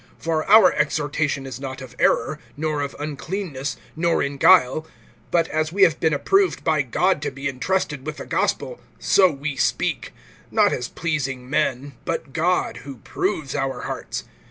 (3)For 0.19 0.43
our 0.49 0.73
exhortation 0.73 1.45
is 1.45 1.59
not 1.59 1.79
of 1.79 1.95
error, 1.99 2.39
nor 2.57 2.81
of 2.81 2.95
uncleanness, 2.97 3.77
nor 3.95 4.23
in 4.23 4.37
guile; 4.37 4.83
(4)but 5.31 5.47
as 5.49 5.71
we 5.71 5.83
have 5.83 5.99
been 5.99 6.11
approved 6.11 6.63
by 6.63 6.81
God 6.81 7.21
to 7.21 7.29
be 7.29 7.47
entrusted 7.47 8.03
with 8.03 8.17
the 8.17 8.25
gospel, 8.25 8.79
so 8.97 9.29
we 9.29 9.55
speak; 9.55 10.11
not 10.49 10.73
as 10.73 10.87
pleasing 10.87 11.47
men, 11.47 11.93
but 12.03 12.33
God, 12.33 12.77
who 12.77 12.97
proves 13.03 13.53
our 13.53 13.81
hearts. 13.81 14.23